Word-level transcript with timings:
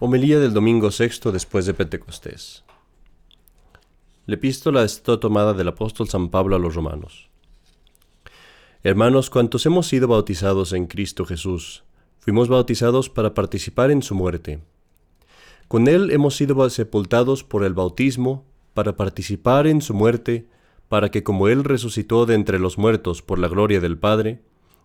Homilía 0.00 0.38
del 0.38 0.54
domingo 0.54 0.92
sexto 0.92 1.32
después 1.32 1.66
de 1.66 1.74
Pentecostés. 1.74 2.62
La 4.26 4.36
epístola 4.36 4.84
está 4.84 5.18
tomada 5.18 5.54
del 5.54 5.66
apóstol 5.66 6.08
San 6.08 6.28
Pablo 6.28 6.54
a 6.54 6.60
los 6.60 6.76
romanos. 6.76 7.28
Hermanos, 8.84 9.28
cuantos 9.28 9.66
hemos 9.66 9.88
sido 9.88 10.06
bautizados 10.06 10.72
en 10.72 10.86
Cristo 10.86 11.24
Jesús, 11.24 11.82
fuimos 12.20 12.48
bautizados 12.48 13.08
para 13.08 13.34
participar 13.34 13.90
en 13.90 14.02
su 14.02 14.14
muerte. 14.14 14.60
Con 15.66 15.88
él 15.88 16.12
hemos 16.12 16.36
sido 16.36 16.70
sepultados 16.70 17.42
por 17.42 17.64
el 17.64 17.74
bautismo 17.74 18.44
para 18.74 18.96
participar 18.96 19.66
en 19.66 19.80
su 19.80 19.94
muerte, 19.94 20.46
para 20.88 21.10
que 21.10 21.24
como 21.24 21.48
él 21.48 21.64
resucitó 21.64 22.24
de 22.24 22.36
entre 22.36 22.60
los 22.60 22.78
muertos 22.78 23.20
por 23.20 23.40
la 23.40 23.48
gloria 23.48 23.80
del 23.80 23.98
Padre, 23.98 24.42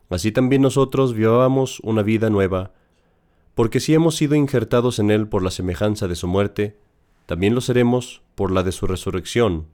así 0.10 0.32
también 0.32 0.64
nosotros 0.64 1.14
vivamos 1.14 1.82
una 1.82 2.02
vida 2.02 2.32
nueva 2.32 2.72
porque 3.56 3.80
si 3.80 3.94
hemos 3.94 4.16
sido 4.16 4.36
injertados 4.36 5.00
en 5.00 5.12
Él 5.12 5.28
por 5.28 5.44
la 5.44 5.52
semejanza 5.52 6.08
de 6.08 6.16
su 6.16 6.28
muerte, 6.28 6.78
también 7.26 7.56
lo 7.56 7.62
seremos 7.62 8.22
por 8.36 8.52
la 8.52 8.64
de 8.64 8.72
su 8.72 8.88
resurrección, 8.88 9.68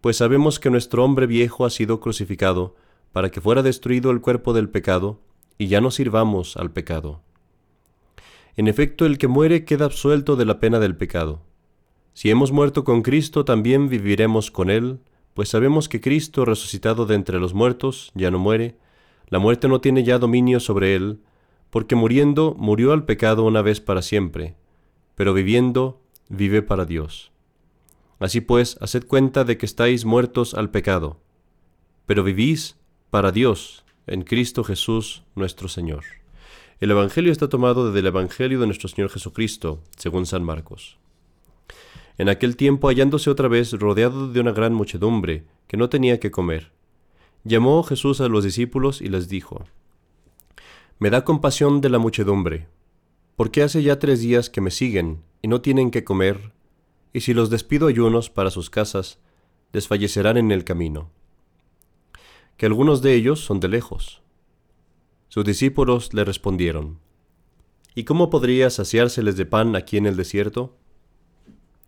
pues 0.00 0.16
sabemos 0.16 0.60
que 0.60 0.70
nuestro 0.70 1.04
hombre 1.04 1.26
viejo 1.26 1.66
ha 1.66 1.70
sido 1.70 2.00
crucificado 2.00 2.76
para 3.12 3.30
que 3.30 3.40
fuera 3.40 3.62
destruido 3.62 4.10
el 4.10 4.20
cuerpo 4.20 4.52
del 4.52 4.68
pecado, 4.68 5.20
y 5.56 5.66
ya 5.66 5.80
no 5.80 5.90
sirvamos 5.90 6.56
al 6.56 6.70
pecado. 6.70 7.20
En 8.56 8.68
efecto, 8.68 9.06
el 9.06 9.18
que 9.18 9.28
muere 9.28 9.64
queda 9.64 9.86
absuelto 9.86 10.36
de 10.36 10.44
la 10.44 10.60
pena 10.60 10.78
del 10.78 10.96
pecado. 10.96 11.42
Si 12.14 12.30
hemos 12.30 12.52
muerto 12.52 12.84
con 12.84 13.02
Cristo, 13.02 13.44
también 13.44 13.88
viviremos 13.88 14.50
con 14.50 14.70
Él, 14.70 15.00
pues 15.34 15.48
sabemos 15.48 15.88
que 15.88 16.00
Cristo, 16.00 16.44
resucitado 16.44 17.06
de 17.06 17.14
entre 17.14 17.38
los 17.38 17.54
muertos, 17.54 18.12
ya 18.14 18.30
no 18.30 18.38
muere, 18.38 18.76
la 19.28 19.38
muerte 19.38 19.68
no 19.68 19.80
tiene 19.80 20.04
ya 20.04 20.18
dominio 20.18 20.60
sobre 20.60 20.94
Él, 20.94 21.20
porque 21.70 21.96
muriendo 21.96 22.54
murió 22.58 22.92
al 22.92 23.04
pecado 23.04 23.44
una 23.44 23.62
vez 23.62 23.80
para 23.80 24.02
siempre, 24.02 24.54
pero 25.14 25.34
viviendo 25.34 26.00
vive 26.28 26.62
para 26.62 26.84
Dios. 26.84 27.32
Así 28.18 28.40
pues, 28.40 28.78
haced 28.80 29.06
cuenta 29.06 29.44
de 29.44 29.58
que 29.58 29.66
estáis 29.66 30.04
muertos 30.04 30.54
al 30.54 30.70
pecado, 30.70 31.20
pero 32.06 32.24
vivís 32.24 32.76
para 33.10 33.32
Dios 33.32 33.84
en 34.06 34.22
Cristo 34.22 34.64
Jesús 34.64 35.24
nuestro 35.34 35.68
Señor. 35.68 36.04
El 36.80 36.90
Evangelio 36.90 37.32
está 37.32 37.48
tomado 37.48 37.92
del 37.92 38.06
Evangelio 38.06 38.60
de 38.60 38.66
nuestro 38.66 38.88
Señor 38.88 39.10
Jesucristo, 39.10 39.82
según 39.96 40.26
San 40.26 40.44
Marcos. 40.44 40.96
En 42.18 42.28
aquel 42.28 42.56
tiempo, 42.56 42.88
hallándose 42.88 43.30
otra 43.30 43.48
vez 43.48 43.72
rodeado 43.72 44.32
de 44.32 44.40
una 44.40 44.52
gran 44.52 44.74
muchedumbre, 44.74 45.44
que 45.66 45.76
no 45.76 45.88
tenía 45.88 46.18
que 46.18 46.30
comer, 46.30 46.72
llamó 47.44 47.82
Jesús 47.82 48.20
a 48.20 48.28
los 48.28 48.44
discípulos 48.44 49.00
y 49.00 49.08
les 49.08 49.28
dijo, 49.28 49.66
me 50.98 51.10
da 51.10 51.24
compasión 51.24 51.80
de 51.80 51.90
la 51.90 51.98
muchedumbre, 51.98 52.66
porque 53.36 53.62
hace 53.62 53.82
ya 53.82 53.98
tres 53.98 54.20
días 54.20 54.50
que 54.50 54.60
me 54.60 54.72
siguen 54.72 55.22
y 55.42 55.48
no 55.48 55.60
tienen 55.60 55.90
que 55.92 56.02
comer, 56.02 56.52
y 57.12 57.20
si 57.20 57.34
los 57.34 57.50
despido 57.50 57.86
ayunos 57.86 58.30
para 58.30 58.50
sus 58.50 58.68
casas, 58.68 59.20
desfallecerán 59.72 60.36
en 60.36 60.50
el 60.50 60.64
camino. 60.64 61.10
Que 62.56 62.66
algunos 62.66 63.00
de 63.00 63.14
ellos 63.14 63.44
son 63.44 63.60
de 63.60 63.68
lejos. 63.68 64.22
Sus 65.28 65.44
discípulos 65.44 66.12
le 66.14 66.24
respondieron, 66.24 66.98
¿Y 67.94 68.04
cómo 68.04 68.30
podría 68.30 68.70
saciárseles 68.70 69.36
de 69.36 69.46
pan 69.46 69.76
aquí 69.76 69.96
en 69.96 70.06
el 70.06 70.16
desierto? 70.16 70.76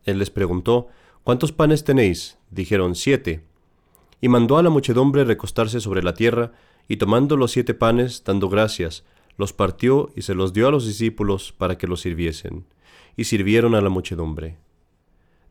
Él 0.04 0.18
les 0.18 0.30
preguntó, 0.30 0.88
¿Cuántos 1.24 1.52
panes 1.52 1.84
tenéis? 1.84 2.38
Dijeron, 2.50 2.94
siete. 2.94 3.44
Y 4.20 4.28
mandó 4.28 4.58
a 4.58 4.62
la 4.62 4.70
muchedumbre 4.70 5.24
recostarse 5.24 5.80
sobre 5.80 6.02
la 6.02 6.14
tierra, 6.14 6.52
y 6.88 6.96
tomando 6.96 7.36
los 7.36 7.52
siete 7.52 7.74
panes, 7.74 8.22
dando 8.24 8.48
gracias, 8.48 9.04
los 9.36 9.52
partió 9.52 10.10
y 10.16 10.22
se 10.22 10.34
los 10.34 10.52
dio 10.52 10.68
a 10.68 10.70
los 10.70 10.86
discípulos 10.86 11.52
para 11.56 11.78
que 11.78 11.86
los 11.86 12.00
sirviesen, 12.00 12.66
y 13.16 13.24
sirvieron 13.24 13.74
a 13.74 13.80
la 13.80 13.88
muchedumbre. 13.88 14.58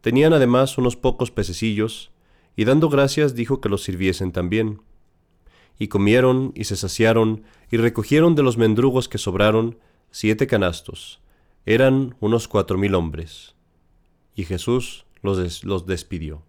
Tenían 0.02 0.34
además 0.34 0.78
unos 0.78 0.96
pocos 0.96 1.32
pececillos, 1.32 2.12
y 2.56 2.66
dando 2.66 2.90
gracias 2.90 3.36
dijo 3.36 3.62
que 3.62 3.70
los 3.70 3.84
sirviesen 3.84 4.32
también. 4.32 4.82
Y 5.78 5.88
comieron 5.88 6.52
y 6.56 6.66
se 6.66 6.76
saciaron, 6.76 7.44
y 7.72 7.78
recogieron 7.78 8.36
de 8.36 8.44
los 8.44 8.58
mendrugos 8.58 9.08
que 9.08 9.18
sobraron 9.18 9.78
siete 10.12 10.46
canastos. 10.46 11.22
Eran 11.66 12.16
unos 12.20 12.48
cuatro 12.48 12.78
mil 12.78 12.96
hombres. 12.96 13.56
Y 14.36 14.44
Jesús 14.44 15.06
los, 15.22 15.64
los 15.64 15.86
despidió. 15.86 16.44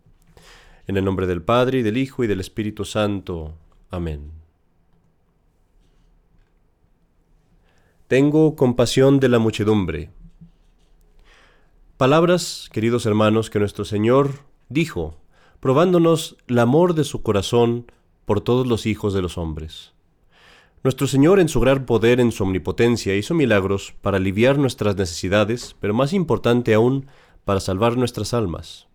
En 0.91 0.97
el 0.97 1.05
nombre 1.05 1.29
del 1.29 1.41
Padre, 1.41 1.79
y 1.79 1.83
del 1.83 1.97
Hijo, 1.97 2.25
y 2.25 2.27
del 2.27 2.41
Espíritu 2.41 2.85
Santo. 2.85 3.55
Amén. 3.93 4.33
Tengo 8.09 8.57
compasión 8.57 9.21
de 9.21 9.29
la 9.29 9.39
muchedumbre. 9.39 10.11
Palabras, 11.97 12.69
queridos 12.73 13.07
hermanos, 13.07 13.51
que 13.51 13.61
nuestro 13.61 13.85
Señor 13.85 14.41
dijo, 14.69 15.15
probándonos 15.61 16.37
el 16.49 16.59
amor 16.59 16.95
de 16.95 17.05
su 17.05 17.23
corazón 17.23 17.93
por 18.25 18.41
todos 18.41 18.67
los 18.67 18.85
hijos 18.85 19.15
de 19.15 19.23
los 19.23 19.39
hombres. 19.39 19.93
Nuestro 20.83 21.07
Señor 21.07 21.39
en 21.39 21.49
su 21.49 21.61
gran 21.61 21.87
poder, 21.87 22.19
en 22.19 22.33
su 22.33 22.43
omnipotencia, 22.43 23.15
hizo 23.15 23.33
milagros 23.33 23.95
para 24.03 24.17
aliviar 24.17 24.59
nuestras 24.59 24.97
necesidades, 24.97 25.77
pero 25.79 25.95
más 25.95 26.13
importante 26.13 26.75
aún, 26.75 27.07
para 27.45 27.61
salvar 27.61 27.97
nuestras 27.97 28.35
almas. 28.35 28.90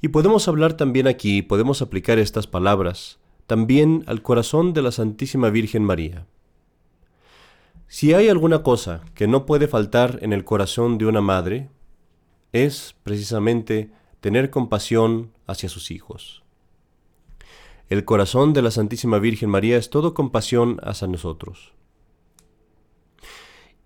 Y 0.00 0.08
podemos 0.08 0.46
hablar 0.46 0.74
también 0.74 1.08
aquí, 1.08 1.42
podemos 1.42 1.82
aplicar 1.82 2.18
estas 2.18 2.46
palabras, 2.46 3.18
también 3.46 4.04
al 4.06 4.22
corazón 4.22 4.72
de 4.72 4.82
la 4.82 4.92
Santísima 4.92 5.50
Virgen 5.50 5.82
María. 5.82 6.26
Si 7.88 8.12
hay 8.12 8.28
alguna 8.28 8.62
cosa 8.62 9.00
que 9.14 9.26
no 9.26 9.46
puede 9.46 9.66
faltar 9.66 10.18
en 10.22 10.32
el 10.32 10.44
corazón 10.44 10.98
de 10.98 11.06
una 11.06 11.20
madre, 11.20 11.70
es 12.52 12.94
precisamente 13.02 13.90
tener 14.20 14.50
compasión 14.50 15.32
hacia 15.46 15.68
sus 15.68 15.90
hijos. 15.90 16.42
El 17.88 18.04
corazón 18.04 18.52
de 18.52 18.62
la 18.62 18.70
Santísima 18.70 19.18
Virgen 19.18 19.48
María 19.48 19.78
es 19.78 19.88
todo 19.88 20.12
compasión 20.12 20.78
hacia 20.82 21.08
nosotros. 21.08 21.72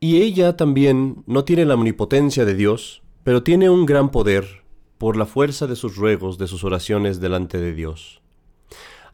Y 0.00 0.20
ella 0.20 0.56
también 0.56 1.22
no 1.26 1.44
tiene 1.44 1.64
la 1.64 1.74
omnipotencia 1.74 2.44
de 2.44 2.54
Dios, 2.54 3.02
pero 3.22 3.44
tiene 3.44 3.70
un 3.70 3.86
gran 3.86 4.10
poder 4.10 4.61
por 5.02 5.16
la 5.16 5.26
fuerza 5.26 5.66
de 5.66 5.74
sus 5.74 5.96
ruegos, 5.96 6.38
de 6.38 6.46
sus 6.46 6.62
oraciones 6.62 7.18
delante 7.18 7.58
de 7.58 7.74
Dios. 7.74 8.22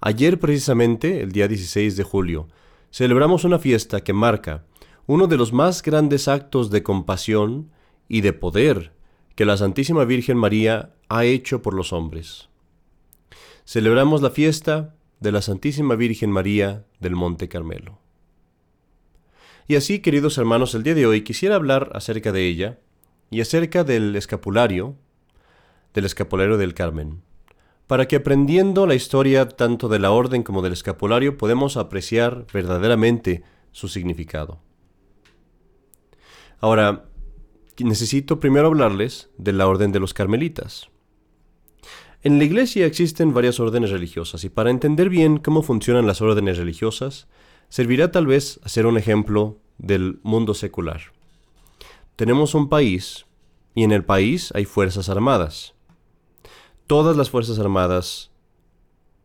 Ayer 0.02 0.38
precisamente, 0.38 1.22
el 1.22 1.32
día 1.32 1.48
16 1.48 1.96
de 1.96 2.02
julio, 2.02 2.46
celebramos 2.92 3.44
una 3.44 3.58
fiesta 3.58 4.04
que 4.04 4.12
marca 4.12 4.66
uno 5.06 5.28
de 5.28 5.38
los 5.38 5.54
más 5.54 5.82
grandes 5.82 6.28
actos 6.28 6.70
de 6.70 6.82
compasión 6.82 7.70
y 8.06 8.20
de 8.20 8.34
poder 8.34 8.92
que 9.34 9.46
la 9.46 9.56
Santísima 9.56 10.04
Virgen 10.04 10.36
María 10.36 10.94
ha 11.08 11.24
hecho 11.24 11.62
por 11.62 11.72
los 11.72 11.94
hombres. 11.94 12.50
Celebramos 13.64 14.20
la 14.20 14.28
fiesta 14.28 14.94
de 15.20 15.32
la 15.32 15.40
Santísima 15.40 15.94
Virgen 15.94 16.30
María 16.30 16.84
del 17.00 17.16
Monte 17.16 17.48
Carmelo. 17.48 17.98
Y 19.66 19.76
así, 19.76 20.00
queridos 20.00 20.36
hermanos, 20.36 20.74
el 20.74 20.82
día 20.82 20.94
de 20.94 21.06
hoy 21.06 21.22
quisiera 21.22 21.54
hablar 21.54 21.92
acerca 21.94 22.30
de 22.30 22.46
ella 22.46 22.78
y 23.30 23.40
acerca 23.40 23.84
del 23.84 24.14
escapulario, 24.16 24.98
del 25.98 26.04
escapulario 26.04 26.56
del 26.58 26.74
Carmen, 26.74 27.22
para 27.88 28.06
que 28.06 28.14
aprendiendo 28.14 28.86
la 28.86 28.94
historia 28.94 29.48
tanto 29.48 29.88
de 29.88 29.98
la 29.98 30.12
orden 30.12 30.44
como 30.44 30.62
del 30.62 30.72
escapulario 30.72 31.36
podemos 31.36 31.76
apreciar 31.76 32.46
verdaderamente 32.52 33.42
su 33.72 33.88
significado. 33.88 34.60
Ahora, 36.60 37.06
necesito 37.80 38.38
primero 38.38 38.68
hablarles 38.68 39.28
de 39.38 39.52
la 39.52 39.66
orden 39.66 39.90
de 39.90 39.98
los 39.98 40.14
carmelitas. 40.14 40.88
En 42.22 42.38
la 42.38 42.44
iglesia 42.44 42.86
existen 42.86 43.34
varias 43.34 43.58
órdenes 43.58 43.90
religiosas 43.90 44.44
y 44.44 44.50
para 44.50 44.70
entender 44.70 45.08
bien 45.08 45.38
cómo 45.38 45.62
funcionan 45.62 46.06
las 46.06 46.22
órdenes 46.22 46.58
religiosas, 46.58 47.26
servirá 47.68 48.12
tal 48.12 48.28
vez 48.28 48.60
hacer 48.62 48.86
un 48.86 48.98
ejemplo 48.98 49.58
del 49.78 50.20
mundo 50.22 50.54
secular. 50.54 51.00
Tenemos 52.14 52.54
un 52.54 52.68
país 52.68 53.26
y 53.74 53.82
en 53.82 53.90
el 53.90 54.04
país 54.04 54.52
hay 54.54 54.64
fuerzas 54.64 55.08
armadas. 55.08 55.74
Todas 56.88 57.18
las 57.18 57.28
fuerzas 57.28 57.58
armadas 57.58 58.30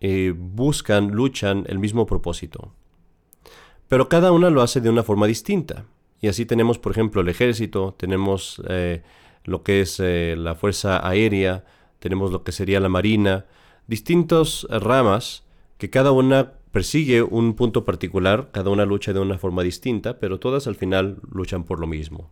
eh, 0.02 0.34
buscan, 0.38 1.12
luchan 1.12 1.64
el 1.70 1.80
mismo 1.80 2.06
propósito. 2.06 2.74
Pero 3.88 4.10
cada 4.10 4.34
una 4.34 4.50
lo 4.50 4.62
hace 4.62 4.82
de 4.82 4.90
una 4.90 5.02
forma 5.02 5.28
distinta. 5.28 5.86
Y 6.20 6.28
así 6.28 6.46
tenemos, 6.46 6.78
por 6.78 6.92
ejemplo, 6.92 7.22
el 7.22 7.30
ejército, 7.30 7.96
tenemos 7.98 8.62
eh, 8.68 9.02
lo 9.46 9.64
que 9.64 9.80
es 9.80 10.02
eh, 10.02 10.36
la 10.38 10.56
fuerza 10.56 11.08
aérea, 11.08 11.64
tenemos 12.00 12.34
lo 12.34 12.44
que 12.44 12.52
sería 12.52 12.82
la 12.82 12.90
marina, 12.90 13.46
distintas 13.88 14.68
ramas 14.70 15.46
que 15.78 15.90
cada 15.90 16.12
una 16.12 16.56
persigue 16.72 17.24
un 17.24 17.54
punto 17.54 17.86
particular, 17.86 18.50
cada 18.52 18.72
una 18.72 18.84
lucha 18.84 19.14
de 19.14 19.22
una 19.22 19.38
forma 19.38 19.64
distinta, 19.64 20.20
pero 20.20 20.38
todas 20.38 20.68
al 20.68 20.76
final 20.76 21.22
luchan 21.32 21.64
por 21.64 21.80
lo 21.80 21.88
mismo. 21.88 22.30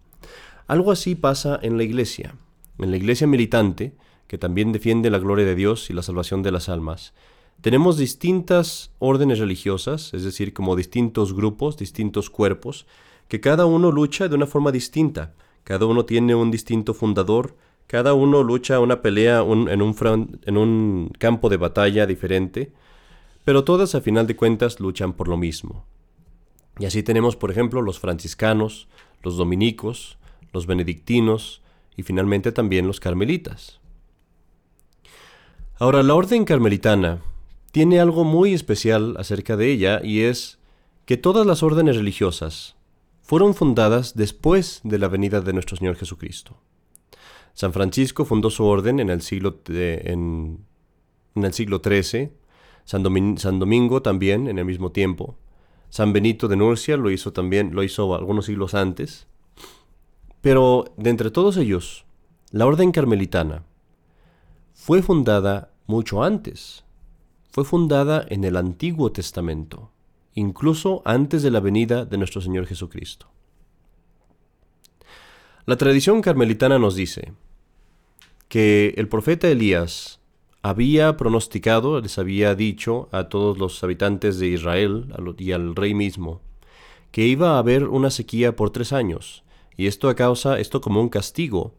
Algo 0.67 0.91
así 0.91 1.15
pasa 1.15 1.57
en 1.61 1.77
la 1.77 1.83
iglesia. 1.83 2.35
En 2.79 2.91
la 2.91 2.97
iglesia 2.97 3.27
militante, 3.27 3.95
que 4.31 4.37
también 4.37 4.71
defiende 4.71 5.09
la 5.09 5.19
gloria 5.19 5.43
de 5.43 5.55
Dios 5.55 5.89
y 5.89 5.93
la 5.93 6.03
salvación 6.03 6.41
de 6.41 6.53
las 6.53 6.69
almas, 6.69 7.13
tenemos 7.59 7.97
distintas 7.97 8.93
órdenes 8.97 9.39
religiosas, 9.39 10.13
es 10.13 10.23
decir, 10.23 10.53
como 10.53 10.77
distintos 10.77 11.33
grupos, 11.33 11.75
distintos 11.75 12.29
cuerpos, 12.29 12.87
que 13.27 13.41
cada 13.41 13.65
uno 13.65 13.91
lucha 13.91 14.29
de 14.29 14.35
una 14.35 14.47
forma 14.47 14.71
distinta, 14.71 15.33
cada 15.65 15.85
uno 15.85 16.05
tiene 16.05 16.33
un 16.33 16.49
distinto 16.49 16.93
fundador, 16.93 17.57
cada 17.87 18.13
uno 18.13 18.41
lucha 18.41 18.79
una 18.79 19.01
pelea 19.01 19.39
en, 19.41 19.81
un 19.81 20.39
en 20.45 20.57
un 20.57 21.11
campo 21.19 21.49
de 21.49 21.57
batalla 21.57 22.05
diferente, 22.05 22.71
pero 23.43 23.65
todas 23.65 23.95
a 23.95 23.99
final 23.99 24.27
de 24.27 24.37
cuentas 24.37 24.79
luchan 24.79 25.11
por 25.11 25.27
lo 25.27 25.35
mismo. 25.35 25.83
Y 26.79 26.85
así 26.85 27.03
tenemos, 27.03 27.35
por 27.35 27.51
ejemplo, 27.51 27.81
los 27.81 27.99
franciscanos, 27.99 28.87
los 29.23 29.35
dominicos, 29.35 30.17
los 30.53 30.67
benedictinos 30.67 31.61
y 31.97 32.03
finalmente 32.03 32.53
también 32.53 32.87
los 32.87 33.01
carmelitas. 33.01 33.80
Ahora, 35.81 36.03
la 36.03 36.13
orden 36.13 36.45
carmelitana 36.45 37.23
tiene 37.71 37.99
algo 37.99 38.23
muy 38.23 38.53
especial 38.53 39.15
acerca 39.17 39.57
de 39.57 39.71
ella 39.71 39.99
y 40.03 40.21
es 40.21 40.59
que 41.05 41.17
todas 41.17 41.43
las 41.47 41.63
órdenes 41.63 41.95
religiosas 41.95 42.75
fueron 43.23 43.55
fundadas 43.55 44.15
después 44.15 44.81
de 44.83 44.99
la 44.99 45.07
venida 45.07 45.41
de 45.41 45.53
nuestro 45.53 45.75
Señor 45.77 45.95
Jesucristo. 45.95 46.55
San 47.55 47.73
Francisco 47.73 48.25
fundó 48.25 48.51
su 48.51 48.63
orden 48.63 48.99
en 48.99 49.09
el 49.09 49.23
siglo, 49.23 49.59
en, 49.69 50.63
el 51.33 51.51
siglo 51.51 51.81
XIII, 51.83 52.31
San, 52.85 53.37
San 53.39 53.57
Domingo 53.57 54.03
también 54.03 54.47
en 54.47 54.59
el 54.59 54.65
mismo 54.65 54.91
tiempo, 54.91 55.35
San 55.89 56.13
Benito 56.13 56.47
de 56.47 56.57
Nurcia 56.57 56.95
lo 56.95 57.09
hizo 57.09 57.33
también, 57.33 57.73
lo 57.73 57.81
hizo 57.81 58.13
algunos 58.13 58.45
siglos 58.45 58.75
antes. 58.75 59.25
Pero 60.41 60.85
de 60.97 61.09
entre 61.09 61.31
todos 61.31 61.57
ellos, 61.57 62.05
la 62.51 62.67
orden 62.67 62.91
carmelitana 62.91 63.63
fue 64.75 65.01
fundada 65.01 65.70
mucho 65.91 66.23
antes. 66.23 66.85
Fue 67.51 67.65
fundada 67.65 68.25
en 68.29 68.45
el 68.45 68.55
Antiguo 68.55 69.11
Testamento, 69.11 69.91
incluso 70.33 71.01
antes 71.03 71.43
de 71.43 71.51
la 71.51 71.59
venida 71.59 72.05
de 72.05 72.17
nuestro 72.17 72.39
Señor 72.39 72.65
Jesucristo. 72.65 73.27
La 75.65 75.75
tradición 75.75 76.21
carmelitana 76.21 76.79
nos 76.79 76.95
dice 76.95 77.33
que 78.47 78.93
el 78.95 79.09
profeta 79.09 79.49
Elías 79.49 80.21
había 80.61 81.17
pronosticado, 81.17 81.99
les 81.99 82.17
había 82.17 82.55
dicho 82.55 83.09
a 83.11 83.27
todos 83.27 83.57
los 83.57 83.83
habitantes 83.83 84.39
de 84.39 84.47
Israel 84.47 85.13
y 85.37 85.51
al 85.51 85.75
rey 85.75 85.93
mismo, 85.93 86.39
que 87.11 87.27
iba 87.27 87.55
a 87.55 87.59
haber 87.59 87.89
una 87.89 88.11
sequía 88.11 88.55
por 88.55 88.69
tres 88.69 88.93
años, 88.93 89.43
y 89.75 89.87
esto 89.87 90.07
a 90.07 90.15
causa, 90.15 90.57
esto 90.57 90.79
como 90.79 91.01
un 91.01 91.09
castigo 91.09 91.73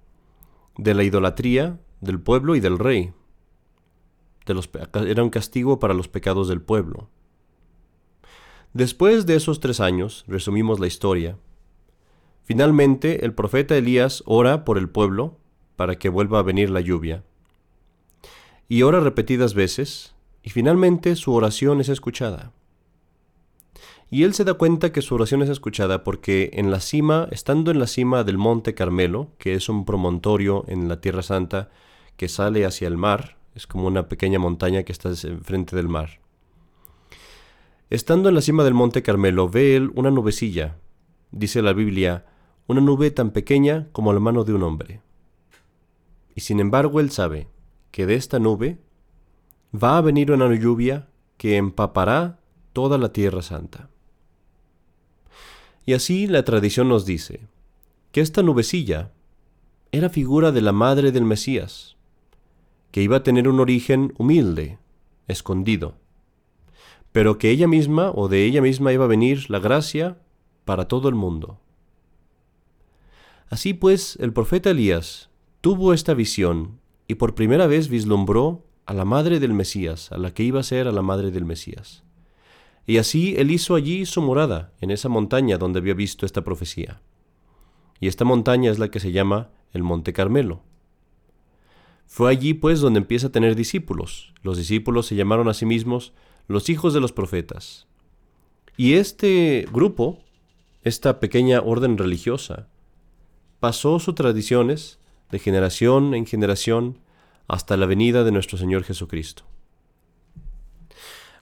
de 0.76 0.92
la 0.92 1.02
idolatría 1.02 1.80
del 2.02 2.20
pueblo 2.20 2.56
y 2.56 2.60
del 2.60 2.78
rey. 2.78 3.14
Era 4.46 5.22
un 5.22 5.30
castigo 5.30 5.78
para 5.78 5.94
los 5.94 6.08
pecados 6.08 6.48
del 6.48 6.60
pueblo. 6.60 7.08
Después 8.72 9.26
de 9.26 9.36
esos 9.36 9.60
tres 9.60 9.80
años, 9.80 10.24
resumimos 10.26 10.80
la 10.80 10.86
historia, 10.86 11.36
finalmente 12.44 13.24
el 13.24 13.34
profeta 13.34 13.76
Elías 13.76 14.22
ora 14.26 14.64
por 14.64 14.78
el 14.78 14.88
pueblo 14.88 15.38
para 15.76 15.98
que 15.98 16.08
vuelva 16.08 16.38
a 16.38 16.42
venir 16.42 16.70
la 16.70 16.80
lluvia 16.80 17.22
y 18.72 18.84
ora 18.84 19.00
repetidas 19.00 19.52
veces, 19.52 20.14
y 20.42 20.48
finalmente 20.48 21.14
su 21.16 21.34
oración 21.34 21.82
es 21.82 21.90
escuchada. 21.90 22.52
Y 24.10 24.24
él 24.24 24.32
se 24.32 24.44
da 24.44 24.54
cuenta 24.54 24.92
que 24.92 25.02
su 25.02 25.14
oración 25.14 25.42
es 25.42 25.50
escuchada 25.50 26.04
porque 26.04 26.48
en 26.54 26.70
la 26.70 26.80
cima, 26.80 27.28
estando 27.30 27.70
en 27.70 27.78
la 27.78 27.86
cima 27.86 28.24
del 28.24 28.38
monte 28.38 28.74
Carmelo, 28.74 29.28
que 29.36 29.52
es 29.52 29.68
un 29.68 29.84
promontorio 29.84 30.64
en 30.68 30.88
la 30.88 31.02
Tierra 31.02 31.22
Santa 31.22 31.68
que 32.16 32.30
sale 32.30 32.64
hacia 32.64 32.88
el 32.88 32.96
mar, 32.96 33.36
es 33.54 33.66
como 33.66 33.86
una 33.86 34.08
pequeña 34.08 34.38
montaña 34.38 34.82
que 34.82 34.92
está 34.92 35.10
enfrente 35.10 35.76
del 35.76 35.88
mar. 35.88 36.20
Estando 37.90 38.28
en 38.28 38.34
la 38.34 38.40
cima 38.40 38.64
del 38.64 38.74
monte 38.74 39.02
Carmelo, 39.02 39.48
ve 39.48 39.76
él 39.76 39.90
una 39.94 40.10
nubecilla, 40.10 40.78
dice 41.30 41.60
la 41.60 41.72
Biblia, 41.72 42.24
una 42.66 42.80
nube 42.80 43.10
tan 43.10 43.30
pequeña 43.30 43.88
como 43.92 44.12
la 44.12 44.20
mano 44.20 44.44
de 44.44 44.54
un 44.54 44.62
hombre. 44.62 45.02
Y 46.34 46.40
sin 46.40 46.60
embargo 46.60 47.00
él 47.00 47.10
sabe 47.10 47.48
que 47.90 48.06
de 48.06 48.14
esta 48.14 48.38
nube 48.38 48.78
va 49.74 49.98
a 49.98 50.00
venir 50.00 50.32
una 50.32 50.52
lluvia 50.54 51.08
que 51.36 51.56
empapará 51.56 52.38
toda 52.72 52.96
la 52.96 53.12
tierra 53.12 53.42
santa. 53.42 53.90
Y 55.84 55.94
así 55.94 56.26
la 56.26 56.44
tradición 56.44 56.88
nos 56.88 57.04
dice 57.04 57.40
que 58.12 58.20
esta 58.20 58.42
nubecilla 58.42 59.12
era 59.90 60.08
figura 60.08 60.52
de 60.52 60.62
la 60.62 60.72
madre 60.72 61.12
del 61.12 61.24
Mesías, 61.24 61.96
que 62.92 63.02
iba 63.02 63.16
a 63.16 63.22
tener 63.24 63.48
un 63.48 63.58
origen 63.58 64.14
humilde, 64.18 64.78
escondido, 65.26 65.96
pero 67.10 67.38
que 67.38 67.50
ella 67.50 67.66
misma 67.66 68.12
o 68.14 68.28
de 68.28 68.44
ella 68.44 68.62
misma 68.62 68.92
iba 68.92 69.04
a 69.04 69.08
venir 69.08 69.50
la 69.50 69.58
gracia 69.58 70.18
para 70.64 70.86
todo 70.86 71.08
el 71.08 71.14
mundo. 71.16 71.58
Así 73.48 73.74
pues, 73.74 74.16
el 74.20 74.32
profeta 74.32 74.70
Elías 74.70 75.30
tuvo 75.60 75.92
esta 75.92 76.14
visión 76.14 76.78
y 77.08 77.16
por 77.16 77.34
primera 77.34 77.66
vez 77.66 77.88
vislumbró 77.88 78.64
a 78.86 78.94
la 78.94 79.04
madre 79.04 79.40
del 79.40 79.52
Mesías, 79.52 80.10
a 80.12 80.18
la 80.18 80.32
que 80.32 80.42
iba 80.42 80.60
a 80.60 80.64
ser 80.64 80.88
a 80.88 80.92
la 80.92 81.02
madre 81.02 81.30
del 81.30 81.44
Mesías. 81.44 82.02
Y 82.86 82.98
así 82.98 83.34
él 83.36 83.50
hizo 83.50 83.74
allí 83.74 84.06
su 84.06 84.22
morada, 84.22 84.72
en 84.80 84.90
esa 84.90 85.08
montaña 85.08 85.58
donde 85.58 85.78
había 85.78 85.94
visto 85.94 86.26
esta 86.26 86.42
profecía. 86.42 87.00
Y 88.00 88.08
esta 88.08 88.24
montaña 88.24 88.70
es 88.70 88.78
la 88.78 88.90
que 88.90 89.00
se 89.00 89.12
llama 89.12 89.50
el 89.72 89.82
Monte 89.82 90.12
Carmelo. 90.12 90.62
Fue 92.06 92.30
allí 92.30 92.54
pues 92.54 92.80
donde 92.80 92.98
empieza 92.98 93.28
a 93.28 93.32
tener 93.32 93.56
discípulos. 93.56 94.32
Los 94.42 94.58
discípulos 94.58 95.06
se 95.06 95.16
llamaron 95.16 95.48
a 95.48 95.54
sí 95.54 95.66
mismos 95.66 96.12
los 96.48 96.68
hijos 96.68 96.94
de 96.94 97.00
los 97.00 97.12
profetas. 97.12 97.86
Y 98.76 98.94
este 98.94 99.66
grupo, 99.72 100.18
esta 100.82 101.20
pequeña 101.20 101.60
orden 101.60 101.98
religiosa, 101.98 102.68
pasó 103.60 103.98
sus 103.98 104.14
tradiciones 104.14 104.98
de 105.30 105.38
generación 105.38 106.14
en 106.14 106.26
generación 106.26 106.98
hasta 107.48 107.76
la 107.76 107.86
venida 107.86 108.24
de 108.24 108.32
nuestro 108.32 108.58
Señor 108.58 108.84
Jesucristo. 108.84 109.44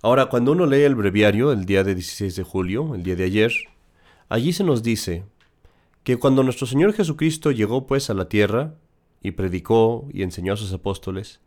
Ahora, 0.03 0.27
cuando 0.27 0.53
uno 0.53 0.67
lee 0.67 0.83
el 0.83 0.95
breviario 0.95 1.53
el 1.53 1.67
día 1.67 1.85
de 1.85 1.95
16 1.95 2.35
de 2.37 2.43
julio, 2.43 2.95
el 2.95 3.03
día 3.03 3.17
de 3.17 3.25
ayer, 3.25 3.53
allí 4.29 4.53
se 4.53 4.65
nos 4.65 4.83
dice 4.83 5.25
que 6.05 6.17
cuando 6.17 6.43
nuestro 6.43 6.67
Señor 6.67 6.95
Jesucristo 6.95 7.51
llegó 7.51 7.87
pues 7.87 8.09
a 8.09 8.15
la 8.15 8.29
tierra 8.29 8.75
y 9.23 9.33
predicó 9.33 10.09
y 10.13 10.23
enseñó 10.23 10.55
a 10.55 10.57
sus 10.57 10.73
apóstoles, 10.73 11.41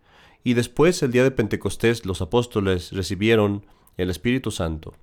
y 0.44 0.54
después 0.54 1.02
el 1.04 1.12
día 1.12 1.24
de 1.24 1.32
Pentecostés 1.32 2.06
los 2.06 2.22
apóstoles 2.22 2.92
recibieron 2.92 3.66
el 3.98 4.10
Espíritu 4.10 4.52
Santo, 4.52 4.94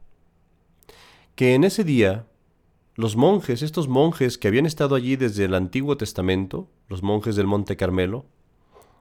que 1.34 1.54
en 1.54 1.64
ese 1.64 1.84
día 1.84 2.26
los 2.96 3.16
monjes, 3.16 3.62
estos 3.62 3.88
monjes 3.88 4.36
que 4.36 4.48
habían 4.48 4.66
estado 4.66 4.94
allí 4.94 5.16
desde 5.16 5.46
el 5.46 5.54
Antiguo 5.54 5.96
Testamento, 5.96 6.68
los 6.88 7.02
monjes 7.02 7.36
del 7.36 7.46
Monte 7.46 7.76
Carmelo, 7.76 8.26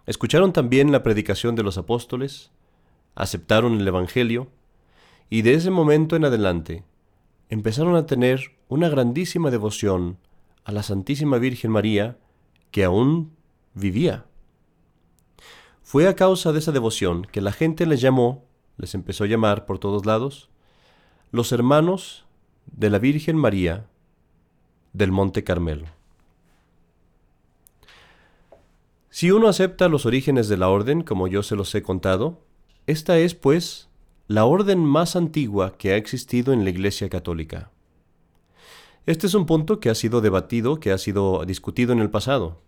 escucharon 0.05 0.53
también 0.53 0.91
la 0.91 1.03
predicación 1.03 1.55
de 1.55 1.63
los 1.63 1.77
apóstoles, 1.77 2.51
aceptaron 3.15 3.79
el 3.79 3.88
Evangelio, 3.88 4.48
y 5.29 5.41
de 5.41 5.53
ese 5.53 5.70
momento 5.70 6.15
en 6.15 6.25
adelante 6.25 6.84
empezaron 7.50 7.96
a 7.96 8.05
tener 8.05 8.55
una 8.67 8.89
grandísima 8.89 9.51
devoción 9.51 10.17
a 10.63 10.72
la 10.72 10.84
Santísima 10.84 11.38
Virgen 11.38 11.72
María 11.72 12.17
que 12.72 12.84
aún 12.84 13.36
vivía. 13.74 14.26
Fue 15.82 16.08
a 16.08 16.16
causa 16.16 16.52
de 16.52 16.60
esa 16.60 16.72
devoción 16.72 17.24
que 17.24 17.42
la 17.42 17.52
gente 17.52 17.86
les 17.86 18.02
llamó, 18.02 18.46
les 18.78 18.94
empezó 18.94 19.24
a 19.24 19.28
llamar 19.28 19.66
por 19.66 19.80
todos 19.80 20.06
lados, 20.06 20.50
los 21.32 21.52
hermanos 21.52 22.26
de 22.68 22.90
la 22.90 23.00
Virgen 23.00 23.36
María 23.36 23.88
del 24.94 25.12
Monte 25.12 25.44
Carmelo. 25.44 25.88
Si 29.10 29.32
uno 29.32 29.48
acepta 29.48 29.90
los 29.90 30.06
orígenes 30.06 30.48
de 30.48 30.58
la 30.58 30.70
orden, 30.70 31.02
como 31.02 31.28
yo 31.28 31.44
se 31.44 31.56
los 31.56 31.74
he 31.74 31.82
contado, 31.82 32.44
esta 32.86 33.18
es, 33.18 33.36
pues, 33.36 33.90
la 34.28 34.46
orden 34.46 34.86
más 34.86 35.16
antigua 35.16 35.76
que 35.78 35.92
ha 35.92 35.98
existido 35.98 36.54
en 36.54 36.64
la 36.64 36.70
Iglesia 36.70 37.10
Católica. 37.10 37.72
Este 39.08 39.26
es 39.26 39.34
un 39.34 39.48
punto 39.48 39.80
que 39.80 39.90
ha 39.90 39.96
sido 39.96 40.22
debatido, 40.22 40.80
que 40.80 40.92
ha 40.92 40.98
sido 41.00 41.44
discutido 41.46 41.94
en 41.94 42.00
el 42.00 42.12
pasado. 42.12 42.62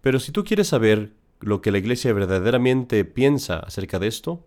Pero 0.00 0.20
si 0.20 0.32
tú 0.32 0.44
quieres 0.44 0.68
saber 0.68 1.12
lo 1.40 1.60
que 1.60 1.70
la 1.70 1.78
Iglesia 1.78 2.12
verdaderamente 2.12 3.04
piensa 3.04 3.58
acerca 3.58 3.98
de 3.98 4.08
esto, 4.08 4.44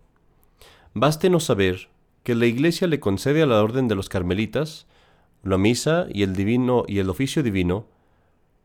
bástenos 0.94 1.44
saber 1.44 1.88
que 2.22 2.34
la 2.34 2.46
Iglesia 2.46 2.86
le 2.86 3.00
concede 3.00 3.42
a 3.42 3.46
la 3.46 3.62
orden 3.62 3.88
de 3.88 3.94
los 3.94 4.08
carmelitas 4.08 4.86
la 5.42 5.58
misa 5.58 6.06
y 6.10 6.22
el 6.22 6.34
divino 6.34 6.84
y 6.86 6.98
el 6.98 7.10
oficio 7.10 7.42
divino 7.42 7.86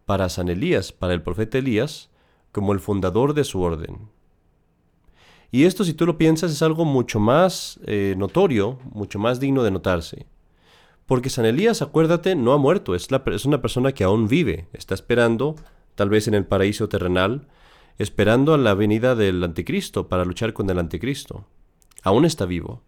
para 0.06 0.30
San 0.30 0.48
Elías, 0.48 0.92
para 0.92 1.14
el 1.14 1.22
profeta 1.22 1.58
Elías, 1.58 2.10
como 2.52 2.72
el 2.72 2.80
fundador 2.80 3.34
de 3.34 3.44
su 3.44 3.62
orden. 3.62 4.10
Y 5.52 5.64
esto, 5.64 5.84
si 5.84 5.94
tú 5.94 6.06
lo 6.06 6.18
piensas, 6.18 6.52
es 6.52 6.62
algo 6.62 6.86
mucho 6.86 7.20
más 7.20 7.80
eh, 7.86 8.16
notorio, 8.18 8.80
mucho 8.92 9.18
más 9.18 9.40
digno 9.40 9.64
de 9.64 9.72
notarse. 9.72 10.26
Porque 11.06 11.30
San 11.30 11.46
Elías, 11.46 11.82
acuérdate, 11.82 12.36
no 12.36 12.54
ha 12.54 12.58
muerto, 12.58 12.94
es, 12.94 13.08
es 13.28 13.46
una 13.46 13.62
persona 13.62 13.94
que 13.94 14.04
aún 14.04 14.28
vive, 14.28 14.68
está 14.74 14.94
esperando, 14.94 15.56
tal 15.98 16.10
vez 16.10 16.28
en 16.28 16.36
el 16.36 16.46
paraíso 16.46 16.88
terrenal, 16.88 17.48
esperando 17.98 18.54
a 18.54 18.58
la 18.60 18.76
venida 18.76 19.16
del 19.16 19.44
anticristo 19.44 20.08
para 20.08 20.26
luchar 20.26 20.54
con 20.54 20.70
el 20.70 20.78
anticristo. 20.78 21.48
Aún 22.04 22.24
está 22.24 22.46
vivo. 22.46 22.84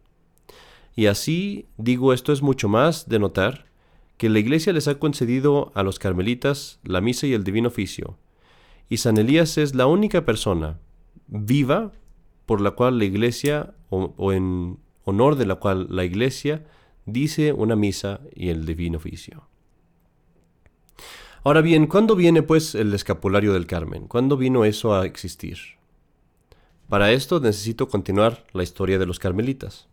Y 0.95 1.07
así, 1.07 1.65
digo, 1.77 2.13
esto 2.13 2.31
es 2.31 2.43
mucho 2.43 2.69
más 2.69 3.09
de 3.09 3.17
notar 3.17 3.65
que 4.17 4.29
la 4.29 4.37
Iglesia 4.37 4.73
les 4.73 4.87
ha 4.87 4.99
concedido 4.99 5.71
a 5.73 5.81
los 5.81 5.97
carmelitas 5.97 6.79
la 6.83 7.01
misa 7.01 7.25
y 7.25 7.33
el 7.33 7.43
divino 7.43 7.69
oficio, 7.69 8.17
y 8.89 8.97
San 8.97 9.17
Elías 9.17 9.57
es 9.57 9.73
la 9.73 9.87
única 9.87 10.23
persona 10.25 10.79
viva 11.27 11.91
por 12.45 12.61
la 12.61 12.71
cual 12.71 12.99
la 12.99 13.05
Iglesia, 13.05 13.73
o, 13.89 14.13
o 14.17 14.33
en 14.33 14.77
honor 15.03 15.35
de 15.35 15.45
la 15.45 15.55
cual 15.55 15.87
la 15.89 16.05
Iglesia 16.05 16.65
dice 17.05 17.53
una 17.53 17.75
misa 17.75 18.21
y 18.35 18.49
el 18.49 18.65
divino 18.65 18.97
oficio. 18.97 19.47
Ahora 21.43 21.61
bien, 21.61 21.87
¿cuándo 21.87 22.15
viene 22.17 22.43
pues 22.43 22.75
el 22.75 22.93
escapulario 22.93 23.53
del 23.53 23.65
Carmen? 23.65 24.07
¿Cuándo 24.07 24.35
vino 24.35 24.65
eso 24.65 24.93
a 24.93 25.05
existir? 25.05 25.57
Para 26.89 27.13
esto 27.13 27.39
necesito 27.39 27.87
continuar 27.87 28.45
la 28.51 28.63
historia 28.63 28.99
de 28.99 29.05
los 29.05 29.19
carmelitas. 29.19 29.87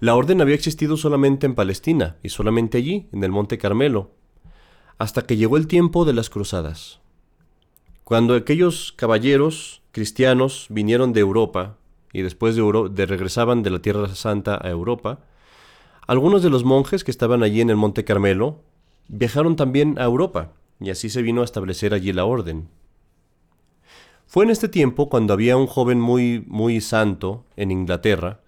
La 0.00 0.14
orden 0.14 0.40
había 0.40 0.54
existido 0.54 0.96
solamente 0.96 1.44
en 1.44 1.54
Palestina 1.54 2.16
y 2.22 2.30
solamente 2.30 2.78
allí, 2.78 3.08
en 3.12 3.24
el 3.24 3.30
Monte 3.30 3.58
Carmelo, 3.58 4.10
hasta 4.96 5.22
que 5.22 5.36
llegó 5.36 5.58
el 5.58 5.66
tiempo 5.66 6.06
de 6.06 6.14
las 6.14 6.30
cruzadas. 6.30 7.00
Cuando 8.04 8.34
aquellos 8.34 8.92
caballeros 8.92 9.82
cristianos 9.92 10.66
vinieron 10.70 11.12
de 11.12 11.20
Europa 11.20 11.76
y 12.12 12.22
después 12.22 12.56
de, 12.56 12.88
de 12.90 13.06
regresaban 13.06 13.62
de 13.62 13.70
la 13.70 13.80
Tierra 13.80 14.14
Santa 14.14 14.58
a 14.62 14.70
Europa, 14.70 15.20
algunos 16.06 16.42
de 16.42 16.50
los 16.50 16.64
monjes 16.64 17.04
que 17.04 17.10
estaban 17.10 17.42
allí 17.42 17.60
en 17.60 17.68
el 17.68 17.76
Monte 17.76 18.04
Carmelo 18.04 18.60
viajaron 19.08 19.56
también 19.56 19.98
a 19.98 20.04
Europa, 20.04 20.52
y 20.80 20.90
así 20.90 21.08
se 21.08 21.22
vino 21.22 21.42
a 21.42 21.44
establecer 21.44 21.94
allí 21.94 22.12
la 22.12 22.24
orden. 22.24 22.68
Fue 24.26 24.44
en 24.44 24.50
este 24.50 24.68
tiempo 24.68 25.08
cuando 25.08 25.32
había 25.32 25.56
un 25.56 25.66
joven 25.66 26.00
muy, 26.00 26.44
muy 26.48 26.80
santo 26.80 27.44
en 27.56 27.70
Inglaterra, 27.70 28.40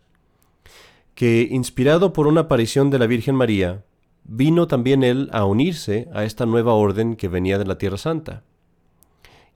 que, 1.14 1.48
inspirado 1.50 2.12
por 2.12 2.26
una 2.26 2.42
aparición 2.42 2.90
de 2.90 2.98
la 2.98 3.06
Virgen 3.06 3.34
María, 3.34 3.84
vino 4.24 4.66
también 4.66 5.02
él 5.02 5.30
a 5.32 5.44
unirse 5.44 6.08
a 6.12 6.24
esta 6.24 6.46
nueva 6.46 6.74
orden 6.74 7.16
que 7.16 7.28
venía 7.28 7.58
de 7.58 7.64
la 7.64 7.78
Tierra 7.78 7.96
Santa, 7.96 8.44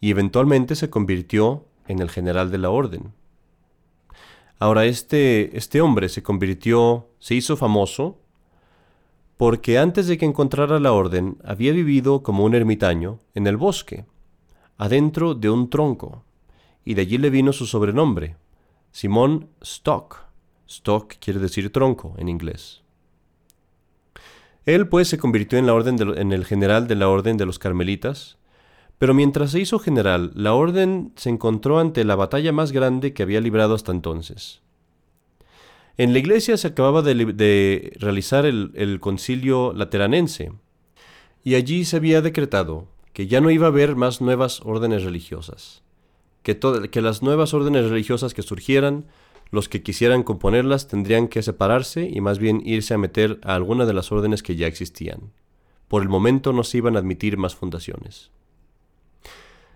y 0.01 0.11
eventualmente 0.11 0.75
se 0.75 0.91
convirtió 0.91 1.67
en 1.87 2.01
el 2.01 2.11
general 2.11 2.51
de 2.51 2.59
la 2.59 2.71
orden. 2.71 3.13
Ahora 4.59 4.85
este, 4.85 5.57
este 5.57 5.81
hombre 5.81 6.09
se 6.09 6.23
convirtió, 6.23 7.09
se 7.19 7.35
hizo 7.35 7.57
famoso 7.57 8.22
porque 9.43 9.77
antes 9.77 10.07
de 10.07 10.19
que 10.19 10.25
encontrara 10.25 10.79
la 10.79 10.93
orden 10.93 11.37
había 11.43 11.73
vivido 11.73 12.23
como 12.23 12.45
un 12.45 12.55
ermitaño 12.55 13.19
en 13.35 13.49
el 13.49 13.57
bosque, 13.57 14.07
adentro 14.79 15.35
de 15.35 15.51
un 15.51 15.69
tronco, 15.69 16.23
y 16.85 16.95
de 16.95 17.03
allí 17.03 17.19
le 17.19 17.29
vino 17.29 17.53
su 17.53 17.67
sobrenombre, 17.67 18.37
Simón 18.93 19.49
Stock. 19.61 20.27
Stock 20.69 21.15
quiere 21.19 21.41
decir 21.41 21.73
tronco 21.73 22.15
en 22.19 22.29
inglés. 22.29 22.83
Él 24.65 24.87
pues 24.87 25.09
se 25.09 25.19
convirtió 25.19 25.59
en, 25.59 25.67
la 25.67 25.75
orden 25.75 25.97
en 26.17 26.31
el 26.31 26.45
general 26.45 26.87
de 26.87 26.95
la 26.95 27.09
orden 27.09 27.37
de 27.37 27.45
los 27.45 27.59
carmelitas, 27.59 28.39
pero 28.99 29.13
mientras 29.13 29.51
se 29.51 29.59
hizo 29.59 29.81
general, 29.81 30.31
la 30.37 30.55
orden 30.55 31.15
se 31.17 31.31
encontró 31.31 31.81
ante 31.81 32.05
la 32.05 32.15
batalla 32.15 32.53
más 32.53 32.71
grande 32.71 33.13
que 33.13 33.25
había 33.25 33.41
librado 33.41 33.75
hasta 33.75 33.91
entonces. 33.91 34.62
En 35.99 36.13
la 36.13 36.19
iglesia 36.19 36.57
se 36.57 36.69
acababa 36.69 37.03
de, 37.03 37.93
realizar 37.99 38.47
el, 38.47 38.99
concilio 39.01 39.73
lateranense, 39.75 40.53
y 41.45 41.55
allí 41.55 41.85
se 41.85 41.97
había 41.97 42.23
decretado 42.23 42.87
que 43.13 43.27
ya 43.27 43.41
no 43.41 43.51
iba 43.51 43.67
a 43.67 43.71
haber 43.71 43.95
más 43.95 44.21
nuevas 44.21 44.61
órdenes 44.65 45.05
religiosas, 45.05 45.83
que, 46.43 46.59
que 46.91 47.03
las 47.03 47.23
nuevas 47.23 47.53
órdenes 47.53 47.91
religiosas 47.91 48.33
que 48.33 48.43
surgieran, 48.43 49.07
los 49.51 49.69
que 49.69 49.83
quisieran 49.83 50.23
componerlas 50.23 50.89
tendrían 50.89 51.29
que 51.29 51.43
separarse 51.43 52.09
y 52.11 52.23
más 52.23 52.39
bien 52.39 52.63
irse 52.65 52.95
a 52.95 52.99
meter 52.99 53.39
a 53.43 53.55
alguna 53.55 53.85
de 53.85 53.93
las 53.93 54.11
órdenes 54.11 54.43
que 54.43 54.57
ya 54.57 54.67
existían. 54.67 55.33
Por 55.89 56.03
el 56.03 56.09
momento 56.09 56.55
no 56.55 56.65
se 56.65 56.79
iban 56.79 56.97
a 56.97 57.01
admitir 57.01 57.37
más 57.37 57.55
fundaciones. 57.55 58.31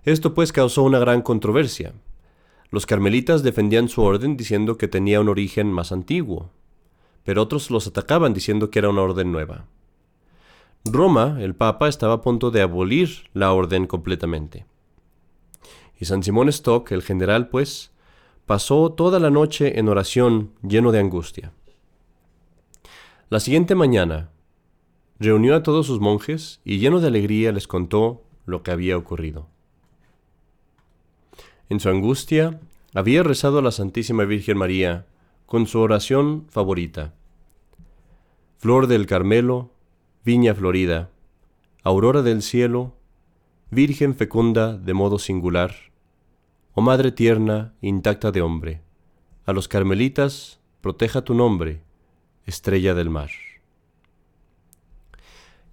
Esto 0.04 0.32
pues 0.32 0.52
causó 0.52 0.82
una 0.82 0.98
gran 0.98 1.20
controversia, 1.20 1.92
los 2.70 2.86
carmelitas 2.86 3.42
defendían 3.42 3.88
su 3.88 4.02
orden 4.02 4.36
diciendo 4.36 4.76
que 4.76 4.88
tenía 4.88 5.20
un 5.20 5.28
origen 5.28 5.72
más 5.72 5.92
antiguo, 5.92 6.50
pero 7.24 7.42
otros 7.42 7.70
los 7.70 7.86
atacaban 7.86 8.34
diciendo 8.34 8.70
que 8.70 8.78
era 8.78 8.88
una 8.88 9.02
orden 9.02 9.32
nueva. 9.32 9.66
Roma, 10.84 11.38
el 11.40 11.54
Papa, 11.54 11.88
estaba 11.88 12.14
a 12.14 12.22
punto 12.22 12.50
de 12.50 12.62
abolir 12.62 13.28
la 13.32 13.52
orden 13.52 13.86
completamente. 13.86 14.66
Y 15.98 16.04
San 16.04 16.22
Simón 16.22 16.48
Stock, 16.48 16.92
el 16.92 17.02
general, 17.02 17.48
pues, 17.48 17.92
pasó 18.46 18.92
toda 18.92 19.18
la 19.18 19.30
noche 19.30 19.78
en 19.78 19.88
oración 19.88 20.52
lleno 20.62 20.92
de 20.92 21.00
angustia. 21.00 21.52
La 23.28 23.40
siguiente 23.40 23.74
mañana, 23.74 24.30
reunió 25.18 25.56
a 25.56 25.62
todos 25.62 25.86
sus 25.86 25.98
monjes 25.98 26.60
y 26.64 26.78
lleno 26.78 27.00
de 27.00 27.08
alegría 27.08 27.50
les 27.50 27.66
contó 27.66 28.22
lo 28.44 28.62
que 28.62 28.70
había 28.70 28.96
ocurrido. 28.96 29.48
En 31.68 31.80
su 31.80 31.88
angustia, 31.88 32.60
había 32.94 33.22
rezado 33.22 33.58
a 33.58 33.62
la 33.62 33.72
Santísima 33.72 34.24
Virgen 34.24 34.56
María 34.56 35.06
con 35.46 35.66
su 35.66 35.80
oración 35.80 36.46
favorita. 36.48 37.14
Flor 38.58 38.86
del 38.86 39.06
Carmelo, 39.06 39.70
viña 40.24 40.54
florida, 40.54 41.10
aurora 41.82 42.22
del 42.22 42.42
cielo, 42.42 42.94
Virgen 43.70 44.14
fecunda 44.14 44.76
de 44.76 44.94
modo 44.94 45.18
singular, 45.18 45.74
oh 46.74 46.82
Madre 46.82 47.10
tierna, 47.10 47.74
intacta 47.80 48.30
de 48.30 48.42
hombre, 48.42 48.80
a 49.44 49.52
los 49.52 49.66
carmelitas 49.66 50.60
proteja 50.80 51.22
tu 51.22 51.34
nombre, 51.34 51.82
estrella 52.44 52.94
del 52.94 53.10
mar. 53.10 53.30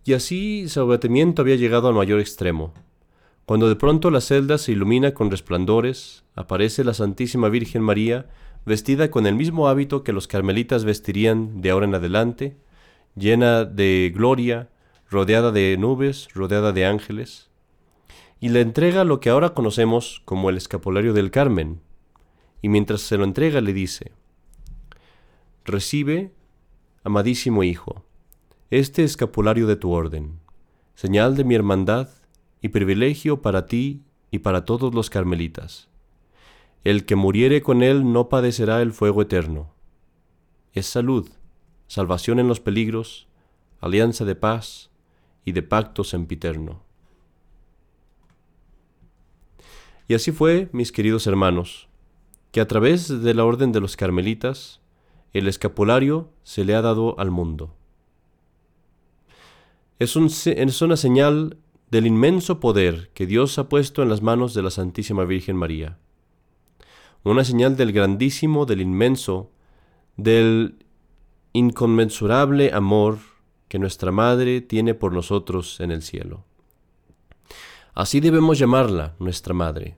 Y 0.05 0.13
así 0.13 0.67
su 0.67 0.81
abatimiento 0.81 1.43
había 1.43 1.55
llegado 1.55 1.87
al 1.87 1.93
mayor 1.93 2.19
extremo. 2.19 2.73
Cuando 3.45 3.67
de 3.67 3.75
pronto 3.75 4.09
la 4.09 4.21
celda 4.21 4.57
se 4.57 4.71
ilumina 4.71 5.13
con 5.13 5.29
resplandores, 5.29 6.23
aparece 6.35 6.83
la 6.85 6.93
Santísima 6.93 7.49
Virgen 7.49 7.81
María, 7.81 8.29
vestida 8.65 9.11
con 9.11 9.27
el 9.27 9.35
mismo 9.35 9.67
hábito 9.67 10.03
que 10.03 10.13
los 10.13 10.27
carmelitas 10.27 10.85
vestirían 10.85 11.61
de 11.61 11.71
ahora 11.71 11.85
en 11.85 11.95
adelante, 11.95 12.55
llena 13.15 13.65
de 13.65 14.13
gloria, 14.15 14.69
rodeada 15.09 15.51
de 15.51 15.75
nubes, 15.77 16.29
rodeada 16.33 16.71
de 16.71 16.85
ángeles, 16.85 17.49
y 18.39 18.49
le 18.49 18.61
entrega 18.61 19.03
lo 19.03 19.19
que 19.19 19.29
ahora 19.29 19.53
conocemos 19.53 20.21
como 20.23 20.49
el 20.49 20.55
escapulario 20.55 21.13
del 21.13 21.29
Carmen, 21.29 21.81
y 22.61 22.69
mientras 22.69 23.01
se 23.01 23.17
lo 23.17 23.25
entrega 23.25 23.59
le 23.59 23.73
dice, 23.73 24.13
Recibe, 25.65 26.31
amadísimo 27.03 27.63
Hijo, 27.63 28.05
este 28.69 29.03
escapulario 29.03 29.67
de 29.67 29.75
tu 29.75 29.91
orden, 29.91 30.39
señal 30.95 31.35
de 31.35 31.43
mi 31.43 31.55
hermandad 31.55 32.09
y 32.63 32.69
privilegio 32.69 33.41
para 33.41 33.67
ti 33.67 34.01
y 34.31 34.39
para 34.39 34.63
todos 34.63 34.95
los 34.95 35.09
carmelitas. 35.09 35.89
El 36.85 37.05
que 37.05 37.17
muriere 37.17 37.61
con 37.61 37.83
él 37.83 38.11
no 38.11 38.29
padecerá 38.29 38.81
el 38.81 38.93
fuego 38.93 39.21
eterno. 39.21 39.73
Es 40.71 40.87
salud, 40.87 41.29
salvación 41.87 42.39
en 42.39 42.47
los 42.47 42.61
peligros, 42.61 43.27
alianza 43.81 44.23
de 44.23 44.35
paz 44.35 44.89
y 45.43 45.51
de 45.51 45.61
pacto 45.61 46.05
sempiterno. 46.05 46.81
Y 50.07 50.13
así 50.13 50.31
fue, 50.31 50.69
mis 50.71 50.93
queridos 50.93 51.27
hermanos, 51.27 51.89
que 52.51 52.61
a 52.61 52.67
través 52.67 53.09
de 53.09 53.33
la 53.33 53.43
orden 53.43 53.73
de 53.73 53.81
los 53.81 53.97
carmelitas, 53.97 54.79
el 55.33 55.49
escapulario 55.49 56.29
se 56.43 56.63
le 56.63 56.75
ha 56.75 56.81
dado 56.81 57.19
al 57.19 57.29
mundo. 57.29 57.75
Es, 59.99 60.15
un, 60.15 60.27
es 60.27 60.81
una 60.81 60.95
señal 60.95 61.57
del 61.93 62.07
inmenso 62.07 62.59
poder 62.59 63.11
que 63.13 63.27
Dios 63.27 63.59
ha 63.59 63.69
puesto 63.69 64.01
en 64.01 64.09
las 64.09 64.23
manos 64.23 64.55
de 64.55 64.63
la 64.63 64.71
Santísima 64.71 65.25
Virgen 65.25 65.55
María. 65.55 65.99
Una 67.23 67.43
señal 67.43 67.77
del 67.77 67.91
grandísimo, 67.91 68.65
del 68.65 68.81
inmenso, 68.81 69.51
del 70.17 70.83
inconmensurable 71.53 72.73
amor 72.73 73.19
que 73.67 73.77
nuestra 73.77 74.11
Madre 74.11 74.59
tiene 74.59 74.95
por 74.95 75.13
nosotros 75.13 75.79
en 75.81 75.91
el 75.91 76.01
cielo. 76.01 76.45
Así 77.93 78.19
debemos 78.21 78.57
llamarla 78.57 79.15
nuestra 79.19 79.53
Madre, 79.53 79.95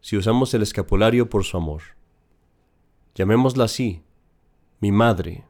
si 0.00 0.16
usamos 0.16 0.54
el 0.54 0.62
escapulario 0.62 1.28
por 1.28 1.44
su 1.44 1.58
amor. 1.58 1.82
Llamémosla 3.14 3.64
así, 3.64 4.02
mi 4.80 4.90
Madre 4.90 5.44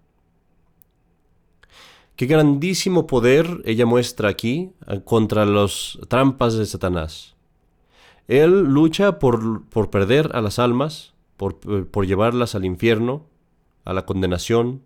Qué 2.17 2.25
grandísimo 2.25 3.07
poder 3.07 3.61
ella 3.67 3.85
muestra 3.85 4.31
aquí 4.31 4.73
eh, 4.87 5.03
contra 5.05 5.45
las 5.45 5.99
trampas 6.09 6.55
de 6.55 6.65
Satanás. 6.65 7.35
Él 8.27 8.63
lucha 8.63 9.19
por, 9.19 9.67
por 9.67 9.91
perder 9.91 10.31
a 10.33 10.41
las 10.41 10.59
almas, 10.59 11.13
por, 11.37 11.59
eh, 11.69 11.85
por 11.89 12.07
llevarlas 12.07 12.55
al 12.55 12.65
infierno, 12.65 13.27
a 13.85 13.93
la 13.93 14.07
condenación, 14.07 14.81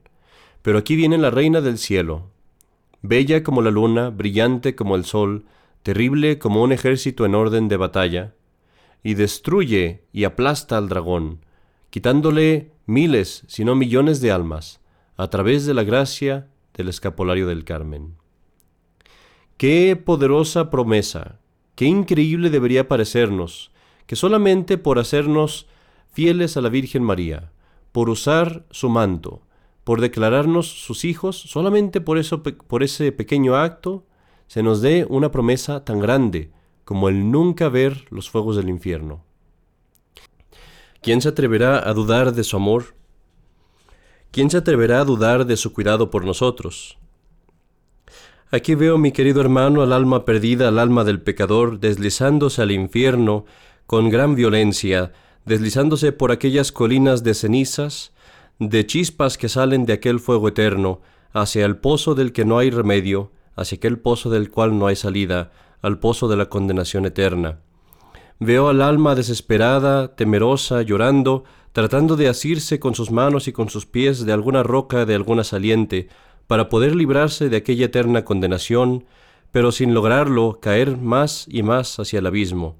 pero 0.62 0.78
aquí 0.78 0.96
viene 0.96 1.18
la 1.18 1.30
reina 1.30 1.60
del 1.60 1.78
cielo, 1.78 2.30
bella 3.00 3.44
como 3.44 3.62
la 3.62 3.70
luna, 3.70 4.10
brillante 4.10 4.74
como 4.74 4.96
el 4.96 5.04
sol, 5.04 5.44
terrible 5.84 6.40
como 6.40 6.64
un 6.64 6.72
ejército 6.72 7.24
en 7.24 7.36
orden 7.36 7.68
de 7.68 7.76
batalla, 7.76 8.34
y 9.04 9.14
destruye 9.14 10.02
y 10.12 10.24
aplasta 10.24 10.76
al 10.76 10.88
dragón, 10.88 11.44
quitándole 11.90 12.72
miles, 12.86 13.44
si 13.46 13.64
no 13.64 13.76
millones 13.76 14.20
de 14.20 14.32
almas, 14.32 14.80
a 15.16 15.30
través 15.30 15.64
de 15.64 15.74
la 15.74 15.84
gracia 15.84 16.48
del 16.80 16.88
escapulario 16.88 17.46
del 17.46 17.64
Carmen. 17.64 18.16
Qué 19.58 19.94
poderosa 19.94 20.70
promesa, 20.70 21.38
qué 21.74 21.84
increíble 21.84 22.48
debería 22.48 22.88
parecernos 22.88 23.70
que 24.06 24.16
solamente 24.16 24.78
por 24.78 24.98
hacernos 24.98 25.66
fieles 26.10 26.56
a 26.56 26.62
la 26.62 26.70
Virgen 26.70 27.02
María, 27.02 27.52
por 27.92 28.08
usar 28.08 28.64
su 28.70 28.88
manto, 28.88 29.42
por 29.84 30.00
declararnos 30.00 30.66
sus 30.66 31.04
hijos, 31.04 31.36
solamente 31.36 32.00
por, 32.00 32.16
eso, 32.16 32.42
por 32.42 32.82
ese 32.82 33.12
pequeño 33.12 33.56
acto, 33.56 34.06
se 34.46 34.62
nos 34.62 34.80
dé 34.80 35.06
una 35.08 35.30
promesa 35.30 35.84
tan 35.84 36.00
grande 36.00 36.50
como 36.84 37.10
el 37.10 37.30
nunca 37.30 37.68
ver 37.68 38.06
los 38.08 38.30
fuegos 38.30 38.56
del 38.56 38.70
infierno. 38.70 39.22
¿Quién 41.02 41.20
se 41.20 41.28
atreverá 41.28 41.86
a 41.86 41.92
dudar 41.92 42.32
de 42.32 42.44
su 42.44 42.56
amor? 42.56 42.94
¿Quién 44.32 44.48
se 44.48 44.58
atreverá 44.58 45.00
a 45.00 45.04
dudar 45.04 45.44
de 45.44 45.56
su 45.56 45.72
cuidado 45.72 46.10
por 46.10 46.24
nosotros? 46.24 46.98
Aquí 48.52 48.76
veo, 48.76 48.96
mi 48.96 49.10
querido 49.10 49.40
hermano, 49.40 49.82
al 49.82 49.92
alma 49.92 50.24
perdida, 50.24 50.68
al 50.68 50.78
alma 50.78 51.02
del 51.02 51.20
pecador, 51.20 51.80
deslizándose 51.80 52.62
al 52.62 52.70
infierno 52.70 53.44
con 53.88 54.08
gran 54.08 54.36
violencia, 54.36 55.12
deslizándose 55.46 56.12
por 56.12 56.30
aquellas 56.30 56.70
colinas 56.70 57.24
de 57.24 57.34
cenizas, 57.34 58.12
de 58.60 58.86
chispas 58.86 59.36
que 59.36 59.48
salen 59.48 59.84
de 59.84 59.94
aquel 59.94 60.20
fuego 60.20 60.46
eterno, 60.46 61.00
hacia 61.32 61.66
el 61.66 61.78
pozo 61.78 62.14
del 62.14 62.32
que 62.32 62.44
no 62.44 62.58
hay 62.58 62.70
remedio, 62.70 63.32
hacia 63.56 63.76
aquel 63.76 63.98
pozo 63.98 64.30
del 64.30 64.50
cual 64.50 64.78
no 64.78 64.86
hay 64.86 64.94
salida, 64.94 65.50
al 65.82 65.98
pozo 65.98 66.28
de 66.28 66.36
la 66.36 66.46
condenación 66.46 67.04
eterna. 67.04 67.58
Veo 68.38 68.68
al 68.68 68.80
alma 68.80 69.16
desesperada, 69.16 70.14
temerosa, 70.14 70.82
llorando, 70.82 71.44
tratando 71.72 72.16
de 72.16 72.28
asirse 72.28 72.80
con 72.80 72.94
sus 72.94 73.10
manos 73.10 73.46
y 73.48 73.52
con 73.52 73.68
sus 73.70 73.86
pies 73.86 74.24
de 74.24 74.32
alguna 74.32 74.62
roca, 74.62 75.06
de 75.06 75.14
alguna 75.14 75.44
saliente, 75.44 76.08
para 76.46 76.68
poder 76.68 76.96
librarse 76.96 77.48
de 77.48 77.58
aquella 77.58 77.86
eterna 77.86 78.24
condenación, 78.24 79.04
pero 79.52 79.70
sin 79.70 79.94
lograrlo 79.94 80.58
caer 80.60 80.96
más 80.96 81.46
y 81.48 81.62
más 81.62 81.98
hacia 82.00 82.18
el 82.18 82.26
abismo. 82.26 82.76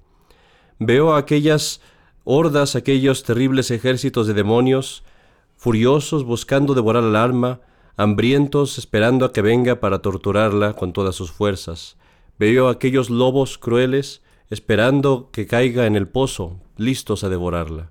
Veo 0.79 1.15
aquellas 1.15 1.81
hordas, 2.25 2.75
aquellos 2.75 3.23
terribles 3.23 3.71
ejércitos 3.71 4.27
de 4.27 4.35
demonios, 4.35 5.05
furiosos 5.57 6.25
buscando 6.25 6.75
devorar 6.75 7.05
al 7.05 7.17
alma, 7.17 7.61
hambrientos 7.97 8.79
esperando 8.79 9.25
a 9.25 9.33
que 9.33 9.43
venga 9.43 9.79
para 9.79 10.01
torturarla 10.01 10.73
con 10.73 10.93
todas 10.93 11.15
sus 11.15 11.31
fuerzas. 11.31 11.97
Veo 12.39 12.69
aquellos 12.69 13.11
lobos 13.11 13.59
crueles 13.59 14.23
esperando 14.49 15.29
que 15.31 15.47
caiga 15.47 15.87
en 15.87 15.95
el 15.95 16.09
pozo, 16.09 16.57
listos 16.77 17.23
a 17.23 17.29
devorarla 17.29 17.91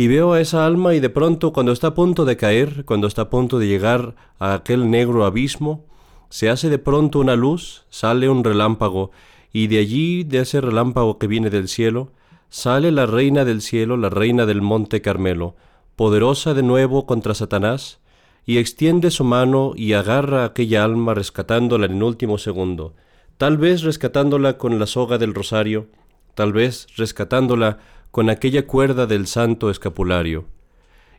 y 0.00 0.08
veo 0.08 0.32
a 0.32 0.40
esa 0.40 0.64
alma 0.64 0.94
y 0.94 1.00
de 1.00 1.10
pronto 1.10 1.52
cuando 1.52 1.72
está 1.72 1.88
a 1.88 1.94
punto 1.94 2.24
de 2.24 2.38
caer, 2.38 2.86
cuando 2.86 3.06
está 3.06 3.20
a 3.20 3.28
punto 3.28 3.58
de 3.58 3.66
llegar 3.66 4.14
a 4.38 4.54
aquel 4.54 4.90
negro 4.90 5.26
abismo, 5.26 5.84
se 6.30 6.48
hace 6.48 6.70
de 6.70 6.78
pronto 6.78 7.18
una 7.18 7.36
luz, 7.36 7.84
sale 7.90 8.30
un 8.30 8.42
relámpago, 8.42 9.10
y 9.52 9.66
de 9.66 9.78
allí, 9.78 10.24
de 10.24 10.38
ese 10.38 10.62
relámpago 10.62 11.18
que 11.18 11.26
viene 11.26 11.50
del 11.50 11.68
cielo, 11.68 12.12
sale 12.48 12.92
la 12.92 13.04
reina 13.04 13.44
del 13.44 13.60
cielo, 13.60 13.98
la 13.98 14.08
reina 14.08 14.46
del 14.46 14.62
monte 14.62 15.02
Carmelo, 15.02 15.54
poderosa 15.96 16.54
de 16.54 16.62
nuevo 16.62 17.04
contra 17.04 17.34
Satanás, 17.34 17.98
y 18.46 18.56
extiende 18.56 19.10
su 19.10 19.24
mano 19.24 19.74
y 19.76 19.92
agarra 19.92 20.44
a 20.44 20.46
aquella 20.46 20.82
alma 20.82 21.12
rescatándola 21.12 21.84
en 21.84 21.96
el 21.96 22.02
último 22.02 22.38
segundo, 22.38 22.94
tal 23.36 23.58
vez 23.58 23.82
rescatándola 23.82 24.56
con 24.56 24.78
la 24.78 24.86
soga 24.86 25.18
del 25.18 25.34
rosario, 25.34 25.88
tal 26.34 26.54
vez 26.54 26.86
rescatándola 26.96 27.80
con 28.10 28.30
aquella 28.30 28.66
cuerda 28.66 29.06
del 29.06 29.26
santo 29.26 29.70
escapulario. 29.70 30.46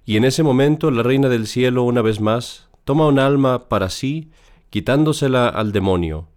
Y 0.05 0.17
en 0.17 0.25
ese 0.25 0.43
momento 0.43 0.91
la 0.91 1.03
reina 1.03 1.29
del 1.29 1.47
cielo 1.47 1.83
una 1.83 2.01
vez 2.01 2.19
más 2.19 2.69
toma 2.83 3.07
un 3.07 3.19
alma 3.19 3.69
para 3.69 3.89
sí, 3.89 4.31
quitándosela 4.69 5.47
al 5.47 5.71
demonio. 5.71 6.27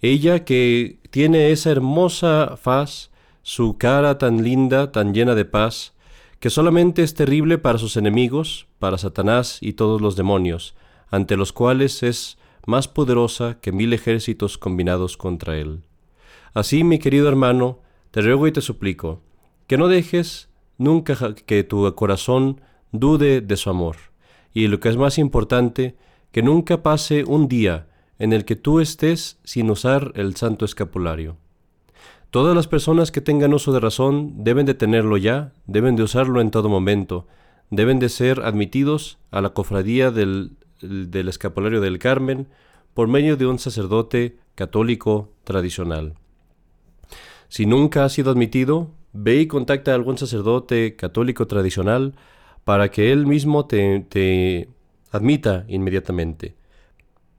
Ella 0.00 0.44
que 0.44 0.98
tiene 1.10 1.50
esa 1.50 1.70
hermosa 1.70 2.56
faz, 2.60 3.10
su 3.42 3.78
cara 3.78 4.18
tan 4.18 4.42
linda, 4.42 4.90
tan 4.90 5.14
llena 5.14 5.34
de 5.34 5.44
paz, 5.44 5.92
que 6.40 6.50
solamente 6.50 7.02
es 7.02 7.14
terrible 7.14 7.58
para 7.58 7.78
sus 7.78 7.96
enemigos, 7.96 8.66
para 8.78 8.98
Satanás 8.98 9.58
y 9.60 9.74
todos 9.74 10.00
los 10.00 10.16
demonios, 10.16 10.74
ante 11.10 11.36
los 11.36 11.52
cuales 11.52 12.02
es 12.02 12.38
más 12.66 12.88
poderosa 12.88 13.58
que 13.60 13.72
mil 13.72 13.92
ejércitos 13.92 14.58
combinados 14.58 15.16
contra 15.16 15.56
él. 15.56 15.82
Así, 16.52 16.84
mi 16.84 16.98
querido 16.98 17.28
hermano, 17.28 17.80
te 18.10 18.20
ruego 18.20 18.46
y 18.46 18.52
te 18.52 18.60
suplico, 18.60 19.20
que 19.66 19.78
no 19.78 19.88
dejes 19.88 20.48
nunca 20.78 21.16
que 21.46 21.64
tu 21.64 21.94
corazón 21.94 22.60
dude 22.92 23.40
de 23.40 23.56
su 23.56 23.70
amor. 23.70 23.96
Y 24.52 24.68
lo 24.68 24.80
que 24.80 24.88
es 24.88 24.96
más 24.96 25.18
importante, 25.18 25.96
que 26.32 26.42
nunca 26.42 26.82
pase 26.82 27.24
un 27.24 27.48
día 27.48 27.86
en 28.18 28.32
el 28.32 28.44
que 28.44 28.56
tú 28.56 28.80
estés 28.80 29.38
sin 29.44 29.70
usar 29.70 30.12
el 30.14 30.36
santo 30.36 30.64
escapulario. 30.64 31.36
Todas 32.30 32.56
las 32.56 32.66
personas 32.66 33.12
que 33.12 33.20
tengan 33.20 33.54
uso 33.54 33.72
de 33.72 33.80
razón 33.80 34.42
deben 34.42 34.66
de 34.66 34.74
tenerlo 34.74 35.16
ya, 35.16 35.52
deben 35.66 35.94
de 35.94 36.02
usarlo 36.02 36.40
en 36.40 36.50
todo 36.50 36.68
momento, 36.68 37.28
deben 37.70 38.00
de 38.00 38.08
ser 38.08 38.40
admitidos 38.40 39.18
a 39.30 39.40
la 39.40 39.50
cofradía 39.50 40.10
del, 40.10 40.56
escapulario 40.80 41.80
del 41.80 41.98
Carmen 41.98 42.48
por 42.92 43.08
medio 43.08 43.36
de 43.36 43.46
un 43.46 43.58
sacerdote 43.58 44.36
católico 44.54 45.30
tradicional. 45.44 46.14
Si 47.48 47.66
nunca 47.66 48.04
has 48.04 48.12
sido 48.12 48.32
admitido, 48.32 48.90
ve 49.14 49.40
y 49.40 49.46
contacta 49.46 49.92
a 49.92 49.94
algún 49.94 50.18
sacerdote 50.18 50.96
católico 50.96 51.46
tradicional 51.46 52.14
para 52.64 52.90
que 52.90 53.12
él 53.12 53.26
mismo 53.26 53.66
te, 53.66 54.68
admita 55.10 55.64
inmediatamente. 55.68 56.56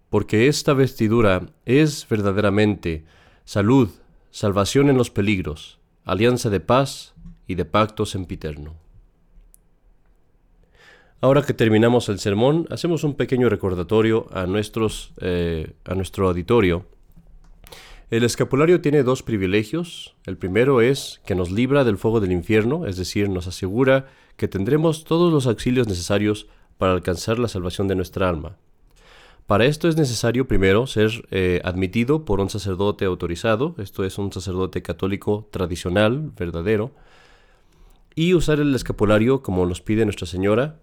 Porque 0.10 0.48
esta 0.48 0.74
vestidura 0.74 1.48
es 1.66 2.08
verdaderamente 2.10 3.04
salud, 3.44 3.90
salvación 4.32 4.90
en 4.90 4.98
los 4.98 5.12
peligros, 5.12 5.80
alianza 6.06 6.50
de 6.50 6.62
paz 6.62 7.14
y 7.46 7.56
de 7.56 7.66
pacto 7.66 8.06
sempiterno. 8.06 8.76
Ahora 11.20 11.42
que 11.42 11.54
terminamos 11.54 12.08
el 12.08 12.20
sermón, 12.20 12.68
hacemos 12.70 13.04
un 13.04 13.16
pequeño 13.16 13.50
recordatorio 13.50 14.28
a, 14.32 14.46
eh, 15.22 15.74
a 15.84 15.96
nuestro 15.96 16.28
auditorio 16.28 16.86
el 18.12 18.24
escapulario 18.24 18.82
tiene 18.82 19.04
dos 19.04 19.24
privilegios. 19.24 20.16
El 20.26 20.38
primero 20.38 20.82
es 20.82 21.22
que 21.26 21.36
nos 21.36 21.52
libra 21.52 21.84
del 21.84 21.98
fuego 21.98 22.20
del 22.20 22.32
infierno, 22.32 22.86
es 22.86 22.98
decir, 22.98 23.30
nos 23.30 23.48
asegura 23.48 24.08
que 24.38 24.48
tendremos 24.48 25.06
todos 25.06 25.34
los 25.34 25.48
auxilios 25.48 25.88
necesarios 25.88 26.48
para 26.78 26.94
alcanzar 26.94 27.40
la 27.40 27.48
salvación 27.48 27.88
de 27.88 27.96
nuestra 27.96 28.30
alma. 28.30 28.58
Para 29.48 29.66
esto 29.66 29.88
es 29.88 29.96
necesario 29.96 30.48
primero 30.48 30.88
ser 30.88 31.28
eh, 31.30 31.62
admitido 31.64 32.26
por 32.26 32.40
un 32.40 32.50
sacerdote 32.50 33.06
autorizado, 33.06 33.76
esto 33.78 34.04
es 34.04 34.18
un 34.18 34.32
sacerdote 34.32 34.82
católico 34.82 35.48
tradicional, 35.52 36.32
verdadero, 36.36 36.92
y 38.16 38.34
usar 38.34 38.60
el 38.60 38.74
escapulario 38.74 39.44
como 39.44 39.66
nos 39.66 39.82
pide 39.82 40.06
Nuestra 40.06 40.26
Señora, 40.26 40.80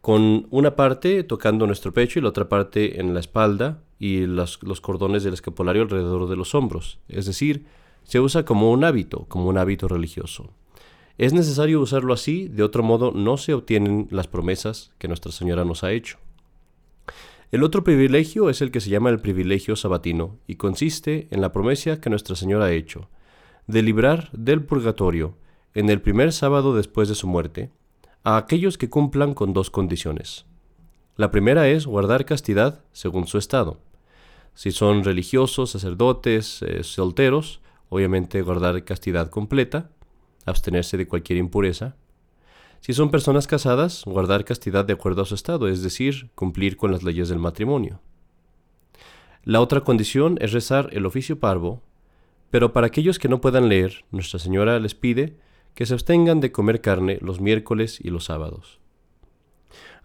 con 0.00 0.46
una 0.50 0.76
parte 0.76 1.24
tocando 1.24 1.66
nuestro 1.66 1.92
pecho 1.92 2.18
y 2.18 2.22
la 2.22 2.28
otra 2.28 2.48
parte 2.48 3.00
en 3.00 3.12
la 3.12 3.20
espalda 3.20 3.82
y 3.98 4.26
los 4.26 4.58
cordones 4.80 5.24
del 5.24 5.34
escapulario 5.34 5.82
alrededor 5.82 6.28
de 6.28 6.36
los 6.36 6.54
hombros. 6.54 6.98
Es 7.08 7.26
decir, 7.26 7.66
se 8.04 8.20
usa 8.20 8.44
como 8.44 8.72
un 8.72 8.84
hábito, 8.84 9.26
como 9.28 9.48
un 9.48 9.58
hábito 9.58 9.88
religioso. 9.88 10.50
Es 11.18 11.34
necesario 11.34 11.80
usarlo 11.80 12.14
así, 12.14 12.48
de 12.48 12.62
otro 12.62 12.82
modo 12.82 13.12
no 13.12 13.36
se 13.36 13.52
obtienen 13.52 14.08
las 14.10 14.26
promesas 14.26 14.92
que 14.98 15.06
Nuestra 15.06 15.32
Señora 15.32 15.66
nos 15.66 15.84
ha 15.84 15.92
hecho. 15.92 16.16
El 17.52 17.62
otro 17.62 17.84
privilegio 17.84 18.48
es 18.48 18.62
el 18.62 18.70
que 18.70 18.80
se 18.80 18.88
llama 18.88 19.10
el 19.10 19.20
privilegio 19.20 19.76
sabatino 19.76 20.38
y 20.46 20.54
consiste 20.54 21.28
en 21.30 21.42
la 21.42 21.52
promesa 21.52 22.00
que 22.00 22.08
Nuestra 22.08 22.36
Señora 22.36 22.66
ha 22.66 22.72
hecho, 22.72 23.10
de 23.66 23.82
librar 23.82 24.30
del 24.32 24.64
purgatorio, 24.64 25.34
en 25.74 25.90
el 25.90 26.00
primer 26.00 26.32
sábado 26.32 26.74
después 26.74 27.08
de 27.08 27.14
su 27.14 27.26
muerte, 27.26 27.70
a 28.22 28.36
aquellos 28.36 28.76
que 28.76 28.90
cumplan 28.90 29.34
con 29.34 29.52
dos 29.52 29.70
condiciones. 29.70 30.44
La 31.16 31.30
primera 31.30 31.68
es 31.68 31.86
guardar 31.86 32.24
castidad 32.24 32.84
según 32.92 33.26
su 33.26 33.38
estado. 33.38 33.78
Si 34.54 34.72
son 34.72 35.04
religiosos, 35.04 35.70
sacerdotes, 35.70 36.62
eh, 36.62 36.82
solteros, 36.82 37.60
obviamente 37.88 38.42
guardar 38.42 38.84
castidad 38.84 39.30
completa, 39.30 39.90
abstenerse 40.44 40.96
de 40.96 41.08
cualquier 41.08 41.38
impureza. 41.38 41.96
Si 42.80 42.92
son 42.92 43.10
personas 43.10 43.46
casadas, 43.46 44.02
guardar 44.04 44.44
castidad 44.44 44.84
de 44.84 44.94
acuerdo 44.94 45.22
a 45.22 45.26
su 45.26 45.34
estado, 45.34 45.68
es 45.68 45.82
decir, 45.82 46.30
cumplir 46.34 46.76
con 46.76 46.92
las 46.92 47.02
leyes 47.02 47.28
del 47.28 47.38
matrimonio. 47.38 48.00
La 49.44 49.60
otra 49.60 49.80
condición 49.82 50.38
es 50.40 50.52
rezar 50.52 50.90
el 50.92 51.06
oficio 51.06 51.38
parvo, 51.38 51.82
pero 52.50 52.72
para 52.72 52.86
aquellos 52.88 53.18
que 53.18 53.28
no 53.28 53.40
puedan 53.40 53.68
leer, 53.68 54.04
Nuestra 54.10 54.38
Señora 54.38 54.78
les 54.78 54.94
pide 54.94 55.36
que 55.74 55.86
se 55.86 55.94
abstengan 55.94 56.40
de 56.40 56.52
comer 56.52 56.80
carne 56.80 57.18
los 57.20 57.40
miércoles 57.40 57.98
y 58.02 58.10
los 58.10 58.24
sábados. 58.24 58.80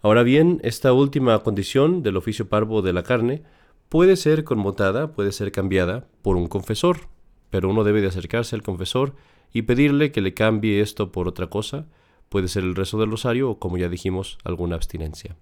Ahora 0.02 0.22
bien, 0.22 0.60
esta 0.62 0.92
última 0.92 1.38
condición 1.42 2.02
del 2.02 2.16
oficio 2.16 2.48
parvo 2.48 2.82
de 2.82 2.92
la 2.92 3.02
carne 3.02 3.42
puede 3.88 4.16
ser 4.16 4.44
conmutada, 4.44 5.12
puede 5.12 5.32
ser 5.32 5.52
cambiada 5.52 6.06
por 6.22 6.36
un 6.36 6.48
confesor, 6.48 7.08
pero 7.50 7.70
uno 7.70 7.84
debe 7.84 8.00
de 8.00 8.08
acercarse 8.08 8.54
al 8.54 8.62
confesor 8.62 9.14
y 9.52 9.62
pedirle 9.62 10.12
que 10.12 10.20
le 10.20 10.34
cambie 10.34 10.80
esto 10.80 11.12
por 11.12 11.28
otra 11.28 11.48
cosa, 11.48 11.86
puede 12.28 12.48
ser 12.48 12.64
el 12.64 12.74
rezo 12.74 12.98
del 12.98 13.10
rosario 13.10 13.50
o 13.50 13.58
como 13.58 13.78
ya 13.78 13.88
dijimos, 13.88 14.38
alguna 14.44 14.76
abstinencia. 14.76 15.36